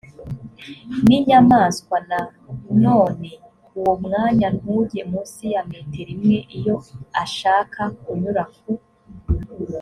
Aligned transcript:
n 1.05 1.07
inyamaswa 1.17 1.97
na 2.09 2.19
none 2.85 3.27
uwo 3.77 3.93
mwanya 4.03 4.47
ntujye 4.57 5.01
munsi 5.11 5.43
ya 5.53 5.61
metero 5.69 6.09
imwe 6.17 6.37
iyo 6.57 6.75
ashaka 7.23 7.81
kunyura 8.01 8.43
ku 8.57 8.71